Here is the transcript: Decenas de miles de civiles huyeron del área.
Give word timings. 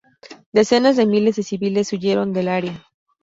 Decenas 0.51 0.95
de 0.97 1.05
miles 1.05 1.35
de 1.35 1.43
civiles 1.43 1.93
huyeron 1.93 2.33
del 2.33 2.47
área. 2.47 2.83